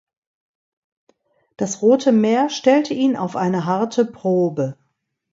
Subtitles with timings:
[1.57, 4.75] Das Rote Meer stellte ihn auf eine harte Probe.